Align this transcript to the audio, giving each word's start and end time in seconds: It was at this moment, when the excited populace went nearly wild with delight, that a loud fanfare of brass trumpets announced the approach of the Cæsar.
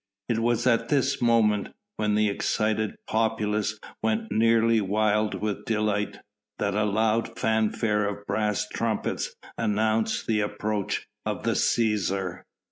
It 0.27 0.39
was 0.39 0.65
at 0.65 0.89
this 0.89 1.21
moment, 1.21 1.75
when 1.97 2.15
the 2.15 2.27
excited 2.27 2.95
populace 3.05 3.79
went 4.01 4.31
nearly 4.31 4.81
wild 4.81 5.35
with 5.35 5.65
delight, 5.65 6.21
that 6.57 6.73
a 6.73 6.85
loud 6.85 7.37
fanfare 7.37 8.09
of 8.09 8.25
brass 8.25 8.67
trumpets 8.67 9.35
announced 9.59 10.25
the 10.25 10.41
approach 10.41 11.05
of 11.23 11.43
the 11.43 11.51
Cæsar. 11.51 12.45